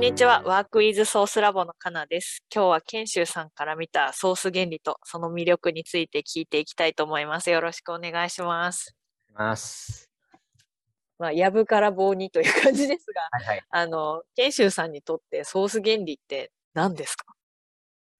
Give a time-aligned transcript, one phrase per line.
[0.00, 0.42] んにちは。
[0.46, 2.42] ワークイズソースラボのかなです。
[2.50, 7.50] 今日は研修さんから見たソース原理とその魅力について聞いていきたいと思います。
[7.50, 8.96] よろしくお願いします。
[9.34, 10.08] ます。
[11.18, 13.62] まあ、やぶから棒にという感じですが、はいはい。
[13.68, 17.26] あの、研修さんにとってソース原理って何ですか？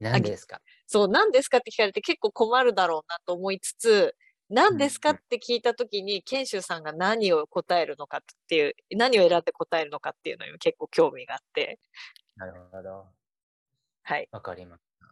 [0.00, 0.60] 何ですか？
[0.86, 4.14] そう、何ですかって聞かれて結構困るだろうなと思いつつ、
[4.50, 5.10] 何ですか？
[5.10, 11.78] うんって聞いたときに、研修さんが何を答えるのかっていう、何を選んで答えるのかっていうのにも結構興味があって、
[12.36, 13.06] なるほど。
[14.02, 14.28] はい。
[14.32, 15.06] わかりました。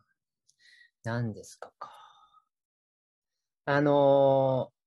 [1.05, 1.91] 何ですかか。
[3.65, 4.79] あのー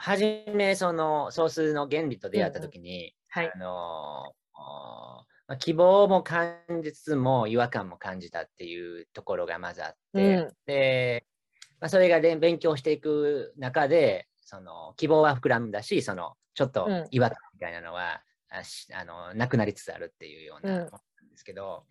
[0.00, 3.52] はじめそのソースの原理と出会ったときに、はい。
[3.52, 11.24] あのー希望も感じつつも違和感も感じたっていうところがまずあって、うんで、
[11.80, 17.06] まあ、それがれん勉強していく中でその希望は膨らんだしそのちょっとうん。
[17.12, 18.20] 違和感みたいなのは、
[18.50, 20.90] あしあのなくなりつつあるっていうようななんで
[21.36, 21.84] すけど、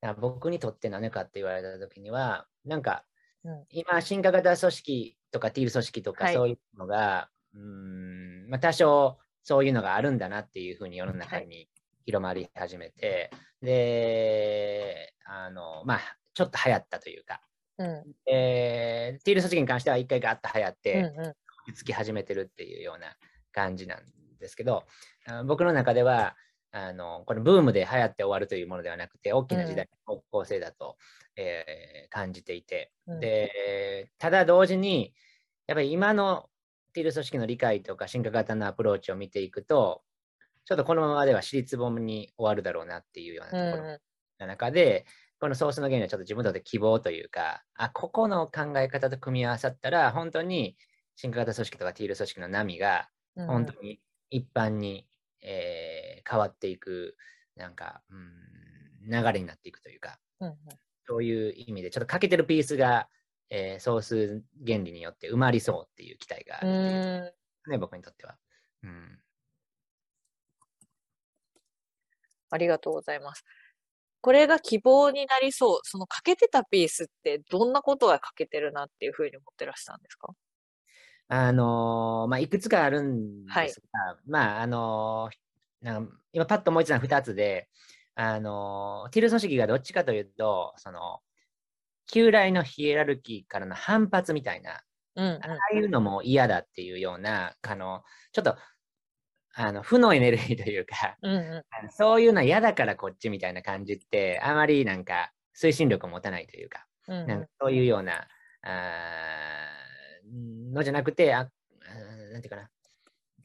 [0.00, 3.04] だから僕にとって何かって言われた時にはなんか、
[3.44, 3.64] うん。
[3.68, 6.34] 今進化型組織とかティール組織とかはい。
[6.34, 11.46] そういうのが、うーんまあ、多少そういうのがあるんだなっていうふうに世の中はい。
[11.46, 11.68] に
[12.06, 16.00] 広まり始めて、であのまあ
[16.32, 17.42] ちょっと流行ったというか、
[17.80, 18.32] うん。
[18.32, 21.74] えー、ティール組織に関しては一回ガッと流行っうんて、うん。
[21.74, 23.16] つき始めてるっていうような
[23.52, 23.98] 感じなん
[24.38, 24.84] ですけど、
[25.26, 26.36] あ僕の中では
[26.72, 30.96] あのこのブームで流行って終わるというものではなくて大きな時代の方向性だと、
[31.36, 35.14] えー感じていて、うんでただ同時に
[35.68, 36.46] やっぱり今の
[36.92, 40.02] ティール組織の理解とか進化型のアプローチを見ていくと
[40.64, 43.98] ちょっとこのままでは尻つぼみに終わるだろうなっていうようなところ
[44.40, 45.06] の中で、
[45.40, 50.76] このソースの原理はちょっと自分にとって希望というか、あ、ここの考え方と組み合わさったら、本当に
[51.16, 53.46] 進化型組織とかティール組織の波が、うん。
[53.46, 55.08] 本当に一般に、
[55.40, 57.16] えー変わっていく、
[57.56, 60.56] なんか、うん、流れになっていくというか、うんうん
[61.08, 63.08] そういう意味で、ちょっと欠けてるピースが、
[63.48, 67.34] えーソース原理によって埋まりそうっていう期待があうる。
[67.66, 68.36] ね、僕にとっては。
[68.82, 69.18] うん、
[72.50, 73.44] ありがとうございます。
[74.20, 75.80] これが希望になりそう。
[75.82, 80.34] その欠けてたピースってどんなことが欠けてるなっていうふうに思ってらしたんですか？
[81.28, 87.68] あのーまあ、いくつかあるんですが、はいまあ、あのーなんか今パッと思いついたのは2つで、
[88.14, 91.20] あのーティル組織がどっちかというと、その、
[92.12, 94.82] 旧来のヒエラルキーからの反発みたいな、
[95.16, 95.42] うんうん。
[95.42, 98.02] ああいうのも嫌だっていうような、あの、
[98.32, 98.56] ちょっと、
[99.54, 107.12] あの、負のエネルギーというか、うんうあのそういうのは嫌だからこっちみたいな感じって、あまりなんか推進力を持たないというか、ん。
[107.12, 107.26] うん。
[107.26, 108.26] なんかそういうような、
[108.62, 111.48] あーのじゃなくて、あ
[112.32, 112.70] なんていうかな、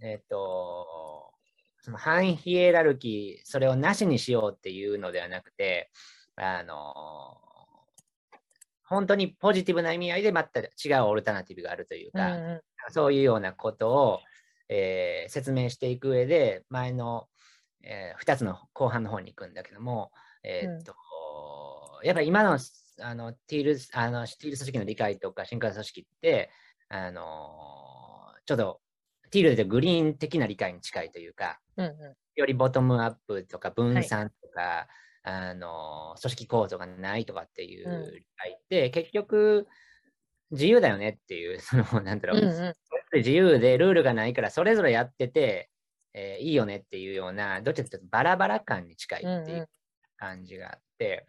[0.02, 1.34] えっ、と、
[1.82, 5.92] その反ヒエラルキー、それをなしにしようっていうのではなくて、
[6.36, 7.38] あの
[8.84, 10.66] 本当にポジティブな意味合いでまた違
[11.00, 12.62] うオルタナティブがあるというか、うんうん。
[12.92, 14.20] そういうようなことを、
[14.70, 17.28] えー説明していく上で、前の、
[17.82, 20.12] え2つの後半の方に行くんだけども、
[20.44, 20.96] えーっと
[22.04, 22.60] やっぱり今の
[23.02, 26.50] あのティールあのティール組織の理解とか進化組織って、
[26.90, 27.24] あの
[28.46, 28.80] ちょっと
[29.32, 34.88] ティールでグリーン的な理解に近いというか、うんうよりボトムアップとか分散とか、
[35.24, 39.68] あの組織構造がないとかっていううん理解って、結局
[40.52, 42.44] 自由だよねっていう、 そのなんだろう、ん。
[42.44, 42.74] うんうん。
[43.20, 45.70] 自由でルールがないからそれぞれやってて、
[46.14, 49.50] えーいいよねっていうようなどっちかというとバラバラ感に近いってうんうん。
[49.50, 49.70] いう
[50.18, 51.26] 感じがあって、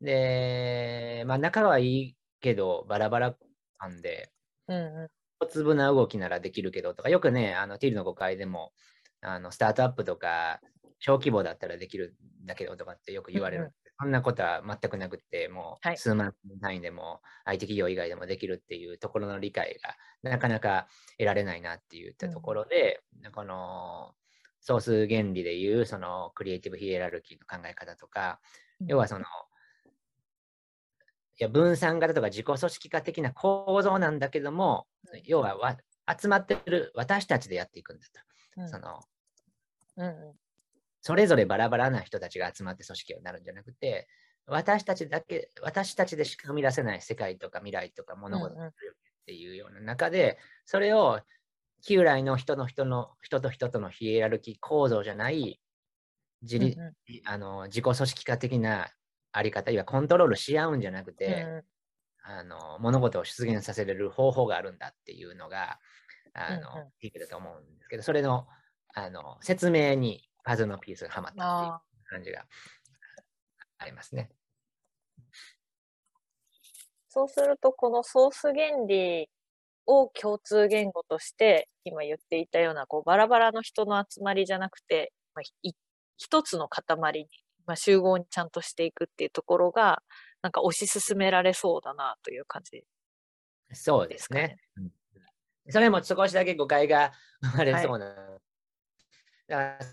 [0.00, 3.36] で、まあ、仲はいいけどバラバラ
[3.78, 4.30] 感で
[4.68, 8.72] うんう小粒な動きならできるけどとかよくねあのティールの誤解でも
[9.20, 10.60] あのスタートアップとか
[10.98, 15.94] 小規模だったらできるんだけどとかってよく言われる、うんうんそんなことは全くなくってもはい。
[15.94, 19.78] う数万単位でも IT 企業以外でもできるっていうところの理解
[20.22, 20.88] がなかなか
[21.18, 23.02] 得られないなっていったところで、
[23.34, 24.14] この
[24.60, 28.40] ソース原理でいうそのクリエイティブヒエラルキーの考え方とか、
[28.80, 28.86] ん。
[28.86, 29.24] 要はその
[31.38, 35.22] いや分散型とか自己組織化的な構造なんだけども、うん。
[35.24, 35.76] 要はわ
[36.20, 38.62] 集まってる私たちでやっていくんだと。
[38.62, 38.68] うん。
[38.68, 39.00] その
[39.96, 40.36] うんう
[41.06, 44.08] それぞれバラバラな人たちが集まって組織になるんじゃなくて、
[44.44, 48.72] 私たちだけ、私たちでしか生み出せない世界とか未来とか物事うんうんっ
[49.24, 51.20] ていうような中で、それを
[51.86, 55.60] 旧来の人の人の人と人とのヒエラルキー構造じゃない
[56.42, 56.60] 自ん。
[56.60, 56.92] 立、うん
[57.24, 58.88] あの自己組織化的な
[59.30, 61.62] あり方、いわコントロールし合うんじゃなくて、うん
[62.28, 65.78] あの物事を出現させれる方法があるんだっていうのが、
[66.34, 68.48] あの、うんうんいいだと思うんですけど、それの
[68.92, 72.46] あの説明にパズルのピースがはまったっていうあ感じが
[73.78, 74.30] ありますね。
[77.08, 79.28] そうすると、このソース原理
[79.86, 85.70] を共通言語として、今言っていたような、こう、バラバラの人の集まりじゃなくて、まあ、
[86.16, 87.28] 一つの塊に、
[87.66, 90.00] まあ、集合にちゃんとしていくっていうところが、
[90.42, 92.84] なんか推し進められそうだなという感じ、ね、
[93.72, 94.58] そうですね。
[95.70, 98.35] それも少しだけ誤解が生まれそうな。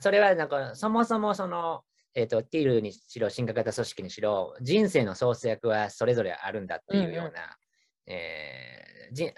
[0.01, 1.83] それはなんかそもそもその
[2.15, 7.39] えーと、ティールにしろ、進化型組織にしろ、人生の創作はそれぞれあるんだっていうような、うんうん、
[8.05, 9.33] えー、自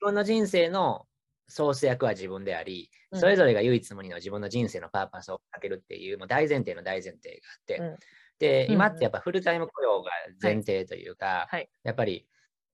[0.00, 1.06] 分の人生の
[1.48, 7.96] 創作役は自分であり、それぞれが唯一無二の自分の人生のパーパスをかけるっていう、もう大前提の大前提があって、うん、
[8.38, 10.10] で、今ってやっぱフルタイム雇用が
[10.40, 11.46] 前提というか、はい。
[11.50, 12.26] はい、やっぱり、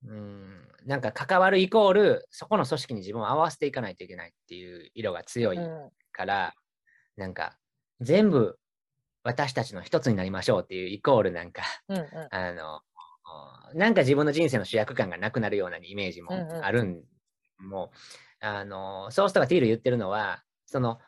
[0.07, 5.59] うん、なんか関わるイコール、そこの組織に自分を合わせていかないといけないっていう色が強い
[6.13, 6.53] から、うん、
[7.19, 7.59] なんか
[8.01, 8.59] 全部
[9.25, 12.81] 私たちの一つになりましょうっていうイコールなんか、うんうん、あの、
[13.75, 16.33] なんか自分の人生の主役感がなくなるようなイメージも
[16.63, 17.03] あるん、うん
[17.61, 20.99] うん、もう、あの、ソースとかティール言ってるのは、その、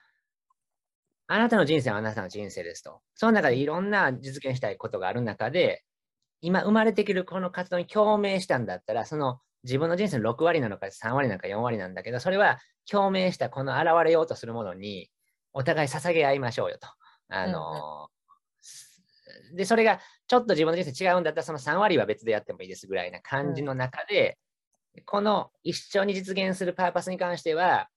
[1.28, 3.00] あなたの人生はあなたの人生ですと。
[3.14, 5.84] その中でいろんな実現したいことがある中で、
[6.40, 12.58] 今生まれてくるこの活動に共鳴したんだったら、その自分の人生の6割なのか3割なのか4割なんだけど、それは
[12.90, 15.08] 共鳴したこの現れようとするものに
[15.52, 16.88] お互い捧げ合いましょうよと。
[17.28, 18.08] あの、
[19.50, 24.38] うん、で、それがちょっと自分の人生違うんだったら、その3割は別でやってもいいですぐらいな感じの中で、
[24.96, 27.88] うん、この一緒に実現するパーパスに関しては、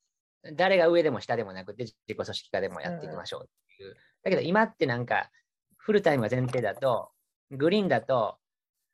[0.55, 3.89] 誰が上でも下でもなくて、自己組織化でもやっていきましょうっていう。
[3.89, 5.29] うん、だけど今ってなんか、
[5.77, 7.11] フルタイムが前提だと、
[7.51, 8.37] グリーンだと、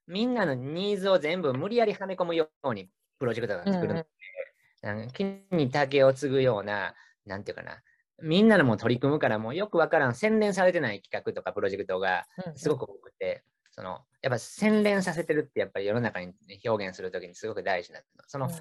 [0.07, 2.89] みんなのニーズを全部無理やりはめ込むように
[3.19, 4.07] プロジェクトが作るので、
[4.83, 6.95] うん、木に竹を継ぐような、
[7.25, 7.81] なんていうかな、
[8.21, 12.25] みんなのも取り組むから、もうよくわからん、洗練されてない企画とかプロジェクトが
[12.55, 16.33] すごく多くて、そのやっぱ洗練させてるってやっぱり世の中に
[16.65, 18.51] 表現するときにすごく大事なその、うん、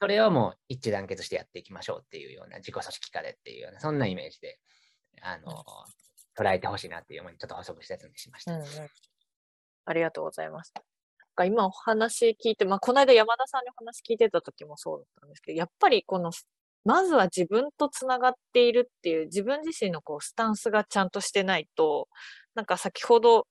[0.00, 4.60] それをもう一致団結してやっていきましょうっていうような自己組織化でっていうようなそんなイメージで
[5.22, 8.54] あの、うん、捉えてほしいなっていう思いにちょっと補足説明しました。
[8.54, 8.66] うんうん、
[9.86, 10.72] ありがとうございます。
[11.44, 16.30] 今お話聞いて、まあ、この間山田さんにお話聞いてた時もそうだったんですけど、やっぱりこの
[16.84, 22.08] まずは自分とつながっているっていう自分自身のこうスタンスがちゃんとしてないと、
[22.54, 23.46] なんか先ほど、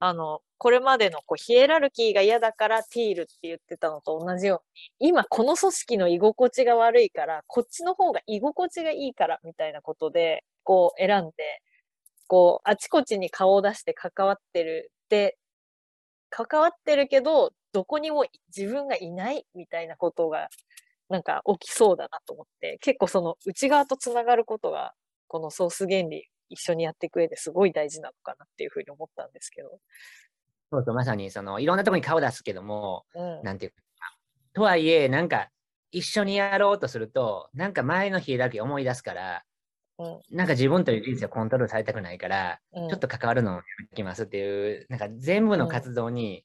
[0.00, 4.62] あの、これまでのこうヒエラルキーが嫌だからティールって言ってたのと同じよ
[5.00, 11.62] うに、今この組織の居心地が悪いから、こっちの方が居心地がいいからみたいなことで、こう選んで、
[12.28, 15.38] こう、あちこちに顔を出して関わってるって、
[16.30, 18.26] 関わってるけど、どこにも
[18.56, 20.48] 自分がいないみたいなことが
[21.08, 24.92] なんか起きそうだなと思って、結構その内側とつながることが、
[25.26, 29.78] このソース原理一緒にやっていく上ですごい大事なのかなっていうふうに思ったんですけど。
[30.70, 33.76] そうそう、まさにそのいろんなところに顔出すけども、うん、なんていうか、
[34.52, 35.48] とはいえ、なんか
[35.92, 39.44] 一緒にやろうとすると、なんか前の日だけ思い出すから、
[39.98, 46.44] うん、なんか自分という人生をコントロールされたくないから、うん、ちょっと関わるのをやめきますっていう、なんか全部の活動に、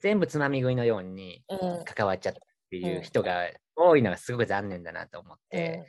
[0.00, 1.42] 全部つまみ食いのように
[1.84, 2.40] 関わっちゃった
[2.78, 5.86] っていう人が多いのがすごく残念だなと思って、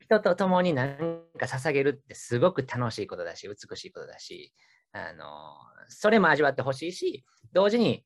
[0.00, 0.96] 人と共に何
[1.38, 4.52] か捧げるってすごく楽しいことだし、美しいことだし、
[4.92, 5.54] あの
[5.88, 8.04] それも味わってほしいし、同時に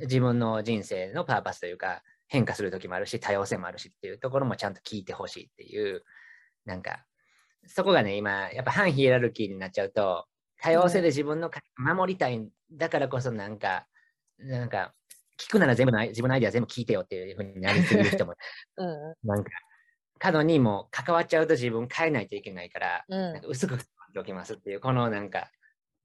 [0.00, 6.02] 自分の人生のパーパスというか、変化する時もあるし、多様性もあるしっていうところもちゃんと聞いてほしいっていう、
[6.64, 7.04] なんか、
[7.66, 10.26] そこがね、今、やっぱ反ヒエラルキーになっちゃうと、
[10.60, 13.86] 多様性で自分の守りたい、だからこそなんか、
[14.38, 14.94] なんか、
[15.38, 18.34] 聞くなら全部の自分のアイデア全部聞いてよっていうふうになりすぎる人も、
[18.76, 19.50] うん、なんか、
[20.18, 23.78] 過度にも関わっちゃうと自分変えないといけないから、うん、なんか薄く
[24.16, 25.50] おきますっていう、このなんか、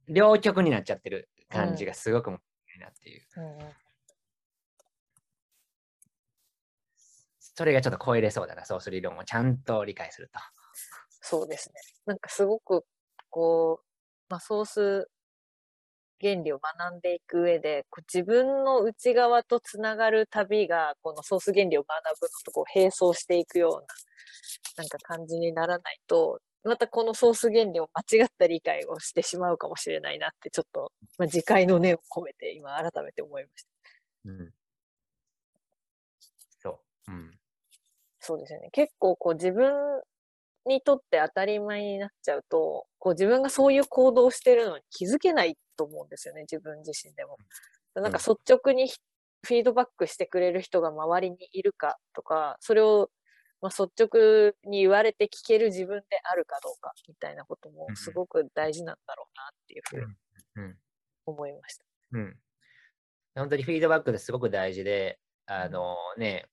[0.07, 2.37] 両極になっちゃってる感じがすごくも
[2.73, 3.21] いいなっていう。
[3.37, 3.59] うん、
[7.37, 10.39] それがちょっと超えれそうだな、そうする理論をちゃんと理解すると。
[11.21, 11.75] そうですね。
[12.07, 12.83] なんかすごく、
[13.29, 13.85] こう、
[14.29, 15.09] まあ、ソース
[16.21, 23.87] 原理を学んでいく上で、こう自分の内側とつながる旅が、このソース原理を学ぶのとこう並走していくような、
[24.77, 33.69] なんか感じにならないと、またこのソース原理を間違った理解をしてしまうかもしれないなって、ちょっと、まあ、自戒の念を込めて今改めて思いました。
[34.25, 34.53] うん。
[36.59, 37.11] そう。
[37.11, 37.39] うん。
[38.19, 38.69] そうですよね。
[38.71, 40.01] 結構こう自分
[40.65, 47.37] にとって当たり前になっちゃうと、こう自分がそういう行動をしてるのに気づけないと思うんですよね、自分自身でも。
[47.95, 53.09] なんか率直にフィードバックしてくれる人が周りにいるかとか、それを
[53.61, 60.75] まあ、率直に言われて聞ける自分であるかどうかみたいなこともすごく大事なんだろうなっていうふうに
[61.25, 61.85] 思いました。
[62.13, 62.37] うん。
[63.35, 66.45] 本当にフィードバックですごく大事で、あのね、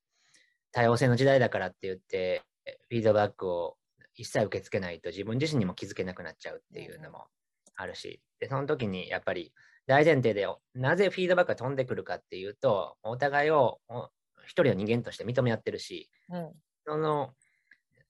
[0.73, 2.43] 多様性の時代だからって言って、
[2.89, 3.77] フィードバックを
[4.17, 7.27] 一切受け付けないと自分自身にも気づけなくなっちゃうっていうのも
[7.77, 9.53] あるし、で、その時にやっぱり
[9.87, 14.11] 大前提でなぜフィードバックが飛んでくるかっていうと、お互いをお
[14.45, 16.53] 一人の人間として認め合ってるし、うん。
[16.87, 17.33] その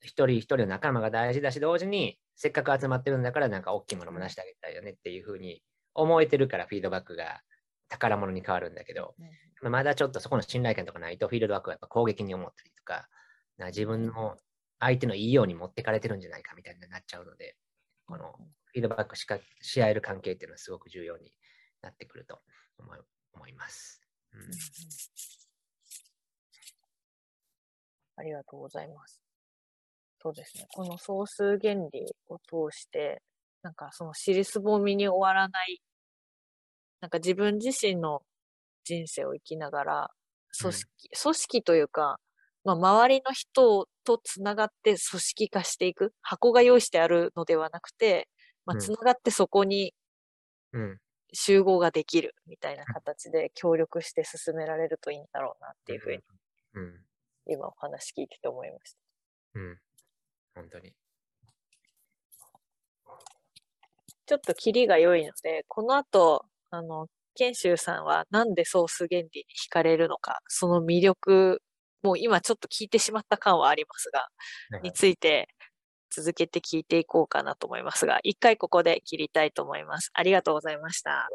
[0.03, 5.63] 一人一人の仲間が大事だし、同時にせっかく集まってるんだからなんか大きいものも出してあげたいよねっていうふうに
[5.95, 7.41] 思えてるからフィードバックが
[7.89, 9.15] 宝物に変わるんだけど、
[9.63, 13.09] まあまだちょっとそこの信頼感とかないとフィードバックはやっぱ攻撃に思ったりとか、
[13.57, 14.37] な自分の
[14.79, 17.57] 相手のいいように持ってかれてるんじゃないかみたいになっちゃうので、
[18.07, 18.35] この
[18.77, 21.33] フィードバックしかし合える関係っていうのはすごく重要に
[21.81, 22.41] なってくると
[22.79, 24.03] 思います。
[24.35, 24.53] うんうんうん
[28.19, 29.21] ありがとうございます。
[30.23, 30.67] そうですね。
[30.73, 33.23] この総数原理を通して、
[33.63, 35.83] なんかその尻すぼみに終わらない、
[37.03, 38.23] なんか自分自身の
[38.85, 40.11] 人生を生きながら、
[40.59, 40.87] 組織、
[41.23, 42.19] 組織というか、
[42.65, 46.15] まあ、周りの人とつながって組織化していく。
[46.23, 48.29] 箱が用意してあるのではなくて、
[48.67, 48.81] まあ、うん。
[48.81, 49.95] つながってそこに
[50.73, 50.99] うん。
[51.33, 56.19] 集合ができるみたいな形で協力して進められるといいんだろうなっていうふうに
[56.75, 57.01] うん
[57.49, 58.99] 今お話聞いてて思いました。
[59.55, 59.79] うん。
[60.55, 60.93] 本当に。
[64.27, 67.07] ちょっとキリが良いので、この後、あの、
[67.37, 71.63] 賢秀さんはなんでソース原理に惹かれるのか、その魅力、
[72.03, 74.29] もう今ちょっと聞いてしまった感はありますが、
[74.83, 75.49] について
[76.17, 80.11] 続けて聞いていこうかなと思いますが、一回ここで切りたいと思います。
[80.15, 81.29] ありがとうございました。